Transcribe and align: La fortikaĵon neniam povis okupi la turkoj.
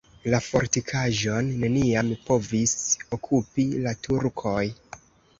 La 0.33 0.37
fortikaĵon 0.43 1.49
neniam 1.63 2.09
povis 2.29 2.73
okupi 3.17 3.65
la 3.83 3.93
turkoj. 4.07 4.65